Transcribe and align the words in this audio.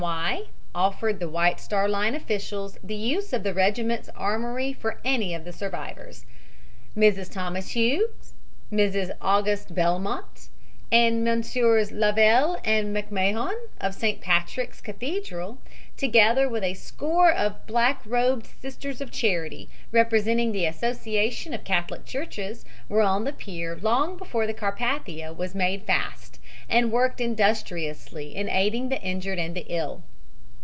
Y., 0.01 0.45
offered 0.73 1.19
the 1.19 1.29
White 1.29 1.59
Star 1.59 1.87
Line 1.87 2.15
officials, 2.15 2.75
the 2.83 2.95
use 2.95 3.33
of 3.33 3.43
the 3.43 3.53
regiment's 3.53 4.09
armory 4.15 4.73
for 4.73 4.99
any 5.05 5.31
of 5.35 5.45
the 5.45 5.53
survivors. 5.53 6.25
Mrs. 6.97 7.31
Thomas 7.31 7.69
Hughes, 7.75 8.33
Mrs. 8.71 9.11
August 9.21 9.75
Belmont 9.75 10.49
and 10.91 11.23
Mgrs. 11.25 11.91
Lavelle 11.91 12.59
and 12.65 12.95
McMahon, 12.95 13.53
of 13.79 13.93
St. 13.93 14.19
Patrick's 14.21 14.81
Cathedral, 14.81 15.59
together 15.97 16.49
with 16.49 16.63
a 16.63 16.73
score 16.73 17.31
of 17.31 17.65
black 17.67 18.01
robed 18.03 18.47
Sisters 18.59 19.01
of 19.01 19.11
Charity, 19.11 19.69
representing 19.91 20.51
the 20.51 20.65
Association 20.65 21.53
of 21.53 21.63
Catholic 21.63 22.05
Churches, 22.05 22.65
were 22.89 23.03
on 23.03 23.23
the 23.25 23.31
pier 23.33 23.77
long 23.79 24.17
before 24.17 24.47
the 24.47 24.53
Carpathia 24.55 25.31
was 25.31 25.53
made 25.53 25.83
fast, 25.83 26.39
and 26.67 26.89
worked 26.91 27.19
industriously 27.21 28.33
in 28.35 28.47
aiding 28.49 28.87
the 28.89 29.01
injured 29.01 29.37
and 29.39 29.61
ill. 29.67 30.03